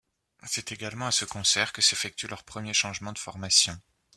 [0.47, 3.79] C'est également à ce concert que s'effectue leur premier changement de formation.